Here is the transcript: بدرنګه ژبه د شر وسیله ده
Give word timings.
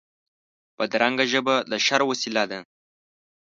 بدرنګه 0.77 1.25
ژبه 1.31 1.55
د 1.69 1.71
شر 1.85 2.01
وسیله 2.09 2.43
ده 2.51 2.59